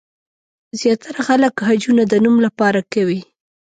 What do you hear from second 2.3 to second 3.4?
لپاره کوي.